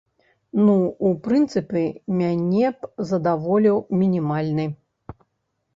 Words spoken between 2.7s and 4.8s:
б задаволіў мінімальны.